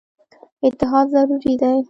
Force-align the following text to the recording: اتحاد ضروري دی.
اتحاد 0.65 1.05
ضروري 1.15 1.55
دی. 1.61 1.77